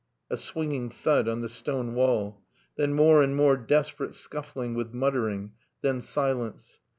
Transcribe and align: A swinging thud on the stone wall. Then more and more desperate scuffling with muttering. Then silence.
A 0.31 0.35
swinging 0.35 0.89
thud 0.89 1.27
on 1.29 1.41
the 1.41 1.47
stone 1.47 1.93
wall. 1.93 2.41
Then 2.75 2.95
more 2.95 3.21
and 3.21 3.35
more 3.35 3.55
desperate 3.55 4.15
scuffling 4.15 4.73
with 4.73 4.95
muttering. 4.95 5.51
Then 5.83 6.01
silence. 6.01 6.79